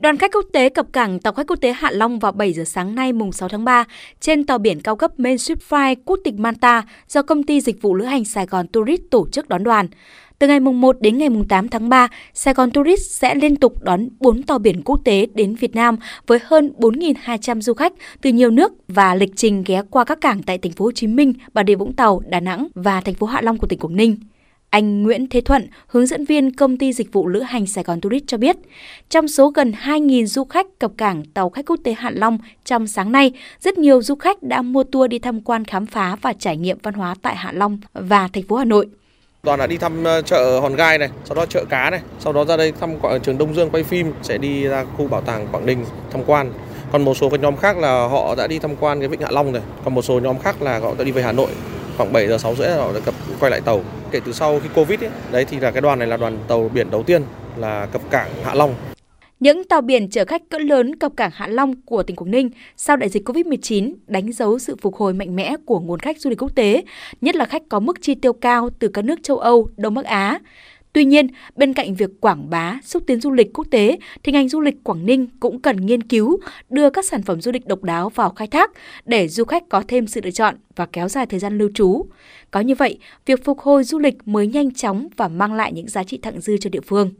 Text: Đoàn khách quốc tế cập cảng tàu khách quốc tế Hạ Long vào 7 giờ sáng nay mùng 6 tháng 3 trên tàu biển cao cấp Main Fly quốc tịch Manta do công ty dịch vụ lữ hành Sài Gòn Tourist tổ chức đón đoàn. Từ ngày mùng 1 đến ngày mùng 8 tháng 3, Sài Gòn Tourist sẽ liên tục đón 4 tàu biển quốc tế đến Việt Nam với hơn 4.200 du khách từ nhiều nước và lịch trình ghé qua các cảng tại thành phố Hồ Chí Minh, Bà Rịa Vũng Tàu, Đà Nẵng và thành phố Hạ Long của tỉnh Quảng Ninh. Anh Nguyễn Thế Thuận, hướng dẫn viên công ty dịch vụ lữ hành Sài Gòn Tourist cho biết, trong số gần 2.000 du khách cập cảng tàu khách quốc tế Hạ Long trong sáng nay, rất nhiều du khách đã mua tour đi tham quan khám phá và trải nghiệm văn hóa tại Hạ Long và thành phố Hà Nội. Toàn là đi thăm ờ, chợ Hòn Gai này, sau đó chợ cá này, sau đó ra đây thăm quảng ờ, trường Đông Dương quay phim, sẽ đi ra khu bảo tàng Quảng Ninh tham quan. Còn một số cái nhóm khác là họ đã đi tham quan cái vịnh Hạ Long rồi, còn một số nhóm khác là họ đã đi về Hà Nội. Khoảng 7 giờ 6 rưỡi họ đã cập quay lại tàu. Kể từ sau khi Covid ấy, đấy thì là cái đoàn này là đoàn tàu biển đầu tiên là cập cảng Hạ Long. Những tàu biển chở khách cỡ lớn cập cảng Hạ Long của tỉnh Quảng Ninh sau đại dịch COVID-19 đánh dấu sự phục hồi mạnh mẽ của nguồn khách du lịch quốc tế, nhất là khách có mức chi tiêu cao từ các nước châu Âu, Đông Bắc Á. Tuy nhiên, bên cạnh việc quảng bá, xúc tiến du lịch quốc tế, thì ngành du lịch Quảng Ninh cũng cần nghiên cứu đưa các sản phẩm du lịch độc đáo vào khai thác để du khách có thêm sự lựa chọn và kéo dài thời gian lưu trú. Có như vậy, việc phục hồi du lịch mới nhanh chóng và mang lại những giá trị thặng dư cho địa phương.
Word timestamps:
Đoàn 0.00 0.16
khách 0.16 0.32
quốc 0.32 0.44
tế 0.52 0.68
cập 0.68 0.86
cảng 0.92 1.18
tàu 1.18 1.32
khách 1.32 1.46
quốc 1.46 1.56
tế 1.60 1.72
Hạ 1.72 1.90
Long 1.90 2.18
vào 2.18 2.32
7 2.32 2.52
giờ 2.52 2.64
sáng 2.64 2.94
nay 2.94 3.12
mùng 3.12 3.32
6 3.32 3.48
tháng 3.48 3.64
3 3.64 3.84
trên 4.20 4.44
tàu 4.46 4.58
biển 4.58 4.80
cao 4.80 4.96
cấp 4.96 5.20
Main 5.20 5.36
Fly 5.36 5.96
quốc 6.04 6.18
tịch 6.24 6.34
Manta 6.34 6.82
do 7.08 7.22
công 7.22 7.42
ty 7.42 7.60
dịch 7.60 7.82
vụ 7.82 7.94
lữ 7.94 8.04
hành 8.04 8.24
Sài 8.24 8.46
Gòn 8.46 8.66
Tourist 8.66 9.02
tổ 9.10 9.28
chức 9.32 9.48
đón 9.48 9.64
đoàn. 9.64 9.88
Từ 10.38 10.48
ngày 10.48 10.60
mùng 10.60 10.80
1 10.80 11.00
đến 11.00 11.18
ngày 11.18 11.28
mùng 11.28 11.48
8 11.48 11.68
tháng 11.68 11.88
3, 11.88 12.08
Sài 12.34 12.54
Gòn 12.54 12.70
Tourist 12.70 13.10
sẽ 13.10 13.34
liên 13.34 13.56
tục 13.56 13.82
đón 13.82 14.08
4 14.20 14.42
tàu 14.42 14.58
biển 14.58 14.82
quốc 14.82 15.00
tế 15.04 15.26
đến 15.34 15.54
Việt 15.54 15.74
Nam 15.74 15.96
với 16.26 16.38
hơn 16.44 16.72
4.200 16.78 17.60
du 17.60 17.74
khách 17.74 17.92
từ 18.22 18.30
nhiều 18.30 18.50
nước 18.50 18.72
và 18.88 19.14
lịch 19.14 19.32
trình 19.36 19.64
ghé 19.66 19.82
qua 19.90 20.04
các 20.04 20.20
cảng 20.20 20.42
tại 20.42 20.58
thành 20.58 20.72
phố 20.72 20.84
Hồ 20.84 20.92
Chí 20.92 21.06
Minh, 21.06 21.32
Bà 21.54 21.62
Rịa 21.66 21.74
Vũng 21.74 21.92
Tàu, 21.92 22.22
Đà 22.26 22.40
Nẵng 22.40 22.68
và 22.74 23.00
thành 23.00 23.14
phố 23.14 23.26
Hạ 23.26 23.40
Long 23.40 23.58
của 23.58 23.66
tỉnh 23.66 23.78
Quảng 23.78 23.96
Ninh. 23.96 24.16
Anh 24.70 25.02
Nguyễn 25.02 25.28
Thế 25.28 25.40
Thuận, 25.40 25.68
hướng 25.86 26.06
dẫn 26.06 26.24
viên 26.24 26.52
công 26.56 26.76
ty 26.76 26.92
dịch 26.92 27.12
vụ 27.12 27.26
lữ 27.26 27.40
hành 27.40 27.66
Sài 27.66 27.84
Gòn 27.84 28.00
Tourist 28.00 28.24
cho 28.26 28.36
biết, 28.36 28.56
trong 29.08 29.28
số 29.28 29.50
gần 29.50 29.72
2.000 29.84 30.26
du 30.26 30.44
khách 30.44 30.66
cập 30.78 30.90
cảng 30.96 31.24
tàu 31.34 31.50
khách 31.50 31.66
quốc 31.66 31.76
tế 31.84 31.92
Hạ 31.92 32.10
Long 32.14 32.38
trong 32.64 32.86
sáng 32.86 33.12
nay, 33.12 33.32
rất 33.60 33.78
nhiều 33.78 34.02
du 34.02 34.14
khách 34.14 34.42
đã 34.42 34.62
mua 34.62 34.82
tour 34.84 35.10
đi 35.10 35.18
tham 35.18 35.40
quan 35.40 35.64
khám 35.64 35.86
phá 35.86 36.16
và 36.22 36.32
trải 36.32 36.56
nghiệm 36.56 36.78
văn 36.82 36.94
hóa 36.94 37.14
tại 37.22 37.36
Hạ 37.36 37.52
Long 37.52 37.78
và 37.92 38.28
thành 38.32 38.42
phố 38.42 38.56
Hà 38.56 38.64
Nội. 38.64 38.86
Toàn 39.42 39.60
là 39.60 39.66
đi 39.66 39.76
thăm 39.76 40.04
ờ, 40.04 40.22
chợ 40.22 40.60
Hòn 40.60 40.76
Gai 40.76 40.98
này, 40.98 41.08
sau 41.24 41.34
đó 41.34 41.46
chợ 41.46 41.64
cá 41.70 41.90
này, 41.90 42.00
sau 42.18 42.32
đó 42.32 42.44
ra 42.44 42.56
đây 42.56 42.72
thăm 42.80 42.98
quảng 42.98 43.12
ờ, 43.12 43.18
trường 43.18 43.38
Đông 43.38 43.54
Dương 43.54 43.70
quay 43.70 43.84
phim, 43.84 44.12
sẽ 44.22 44.38
đi 44.38 44.64
ra 44.64 44.84
khu 44.96 45.06
bảo 45.06 45.20
tàng 45.20 45.48
Quảng 45.52 45.66
Ninh 45.66 45.84
tham 46.12 46.22
quan. 46.26 46.52
Còn 46.92 47.04
một 47.04 47.16
số 47.16 47.30
cái 47.30 47.38
nhóm 47.38 47.56
khác 47.56 47.78
là 47.78 48.06
họ 48.06 48.34
đã 48.34 48.46
đi 48.46 48.58
tham 48.58 48.76
quan 48.80 49.00
cái 49.00 49.08
vịnh 49.08 49.20
Hạ 49.20 49.28
Long 49.30 49.52
rồi, 49.52 49.62
còn 49.84 49.94
một 49.94 50.02
số 50.02 50.20
nhóm 50.20 50.38
khác 50.38 50.62
là 50.62 50.78
họ 50.78 50.94
đã 50.98 51.04
đi 51.04 51.10
về 51.10 51.22
Hà 51.22 51.32
Nội. 51.32 51.50
Khoảng 51.96 52.12
7 52.12 52.28
giờ 52.28 52.38
6 52.38 52.54
rưỡi 52.54 52.68
họ 52.68 52.92
đã 52.92 53.00
cập 53.00 53.14
quay 53.40 53.50
lại 53.50 53.60
tàu. 53.60 53.82
Kể 54.10 54.20
từ 54.24 54.32
sau 54.32 54.60
khi 54.60 54.68
Covid 54.74 55.00
ấy, 55.00 55.10
đấy 55.32 55.44
thì 55.44 55.60
là 55.60 55.70
cái 55.70 55.80
đoàn 55.80 55.98
này 55.98 56.08
là 56.08 56.16
đoàn 56.16 56.38
tàu 56.48 56.70
biển 56.74 56.90
đầu 56.90 57.02
tiên 57.02 57.22
là 57.56 57.86
cập 57.86 58.10
cảng 58.10 58.30
Hạ 58.44 58.54
Long. 58.54 58.74
Những 59.40 59.64
tàu 59.64 59.80
biển 59.80 60.10
chở 60.10 60.24
khách 60.24 60.42
cỡ 60.48 60.58
lớn 60.58 60.96
cập 60.96 61.12
cảng 61.16 61.30
Hạ 61.34 61.46
Long 61.46 61.82
của 61.82 62.02
tỉnh 62.02 62.16
Quảng 62.16 62.30
Ninh 62.30 62.50
sau 62.76 62.96
đại 62.96 63.08
dịch 63.08 63.28
COVID-19 63.28 63.92
đánh 64.06 64.32
dấu 64.32 64.58
sự 64.58 64.76
phục 64.82 64.96
hồi 64.96 65.14
mạnh 65.14 65.36
mẽ 65.36 65.56
của 65.64 65.80
nguồn 65.80 66.00
khách 66.00 66.20
du 66.20 66.30
lịch 66.30 66.42
quốc 66.42 66.54
tế, 66.54 66.82
nhất 67.20 67.36
là 67.36 67.44
khách 67.44 67.62
có 67.68 67.80
mức 67.80 68.02
chi 68.02 68.14
tiêu 68.14 68.32
cao 68.32 68.68
từ 68.78 68.88
các 68.88 69.04
nước 69.04 69.22
châu 69.22 69.38
Âu, 69.38 69.68
Đông 69.76 69.94
Bắc 69.94 70.04
Á. 70.04 70.38
Tuy 70.92 71.04
nhiên, 71.04 71.26
bên 71.56 71.74
cạnh 71.74 71.94
việc 71.94 72.10
quảng 72.20 72.50
bá, 72.50 72.78
xúc 72.84 73.02
tiến 73.06 73.20
du 73.20 73.30
lịch 73.30 73.52
quốc 73.54 73.66
tế, 73.70 73.98
thì 74.22 74.32
ngành 74.32 74.48
du 74.48 74.60
lịch 74.60 74.84
Quảng 74.84 75.06
Ninh 75.06 75.26
cũng 75.40 75.60
cần 75.60 75.86
nghiên 75.86 76.02
cứu 76.02 76.40
đưa 76.70 76.90
các 76.90 77.04
sản 77.04 77.22
phẩm 77.22 77.40
du 77.40 77.52
lịch 77.52 77.66
độc 77.66 77.82
đáo 77.82 78.08
vào 78.08 78.30
khai 78.30 78.46
thác 78.46 78.70
để 79.04 79.28
du 79.28 79.44
khách 79.44 79.68
có 79.68 79.82
thêm 79.88 80.06
sự 80.06 80.20
lựa 80.24 80.30
chọn 80.30 80.54
và 80.76 80.86
kéo 80.86 81.08
dài 81.08 81.26
thời 81.26 81.40
gian 81.40 81.58
lưu 81.58 81.68
trú. 81.74 82.06
Có 82.50 82.60
như 82.60 82.74
vậy, 82.74 82.98
việc 83.26 83.44
phục 83.44 83.58
hồi 83.58 83.84
du 83.84 83.98
lịch 83.98 84.14
mới 84.24 84.46
nhanh 84.46 84.74
chóng 84.74 85.08
và 85.16 85.28
mang 85.28 85.54
lại 85.54 85.72
những 85.72 85.88
giá 85.88 86.04
trị 86.04 86.18
thặng 86.22 86.40
dư 86.40 86.56
cho 86.56 86.70
địa 86.70 86.80
phương. 86.80 87.10